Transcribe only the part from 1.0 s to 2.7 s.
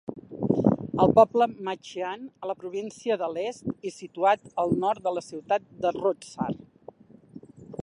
El poble "Machian" a la